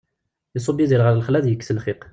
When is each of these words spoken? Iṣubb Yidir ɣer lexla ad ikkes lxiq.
Iṣubb 0.57 0.77
Yidir 0.79 1.01
ɣer 1.03 1.13
lexla 1.15 1.37
ad 1.39 1.45
ikkes 1.47 1.69
lxiq. 1.77 2.01